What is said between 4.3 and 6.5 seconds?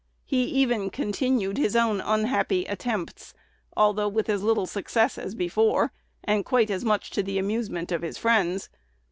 as little success as before, and